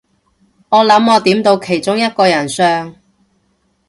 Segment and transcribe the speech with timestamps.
[0.69, 2.95] 我諗我點到其中一個人相